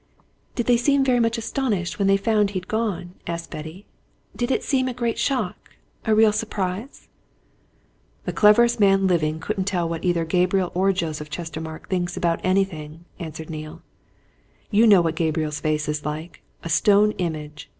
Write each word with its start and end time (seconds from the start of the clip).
"Did 0.55 0.65
they 0.65 0.77
seem 0.77 1.03
very 1.05 1.19
much 1.19 1.37
astonished 1.37 1.99
when 1.99 2.07
they 2.07 2.17
found 2.17 2.49
he'd 2.49 2.67
gone?" 2.67 3.13
asked 3.27 3.51
Betty. 3.51 3.85
"Did 4.35 4.49
it 4.49 4.63
seem 4.63 4.87
a 4.87 4.95
great 4.95 5.19
shock, 5.19 5.75
a 6.05 6.15
real 6.15 6.31
surprise?" 6.33 7.07
"The 8.25 8.33
cleverest 8.33 8.79
man 8.79 9.05
living 9.05 9.39
couldn't 9.39 9.65
tell 9.65 9.87
what 9.87 10.03
either 10.03 10.25
Gabriel 10.25 10.71
or 10.73 10.91
Joseph 10.91 11.29
Chestermarke 11.29 11.87
thinks 11.87 12.17
about 12.17 12.39
anything," 12.43 13.05
answered 13.19 13.51
Neale. 13.51 13.83
"You 14.71 14.87
know 14.87 15.03
what 15.03 15.13
Gabriel's 15.15 15.59
face 15.59 15.87
is 15.87 16.03
like 16.03 16.41
a 16.63 16.67
stone 16.69 17.11
image! 17.19 17.69